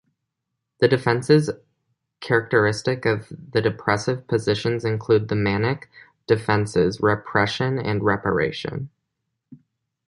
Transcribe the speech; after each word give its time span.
The 0.79 0.87
defenses 0.87 1.51
characteristic 2.21 3.05
of 3.05 3.27
the 3.51 3.61
depressive 3.61 4.25
position 4.25 4.79
include 4.83 5.27
the 5.29 5.35
manic 5.35 5.91
defenses, 6.25 6.99
repression 7.01 7.77
and 7.77 8.01
reparation. 8.03 8.89